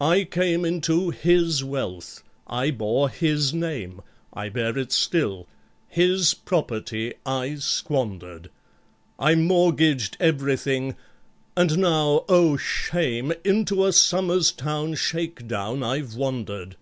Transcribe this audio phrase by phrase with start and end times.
[0.00, 4.00] "I came into his wealth—I bore his name,
[4.32, 8.50] I bear it still—his property I squandered—
[9.20, 16.74] I mortgaged everything—and now (oh, shame!) Into a Somers Town shake down I've wandered!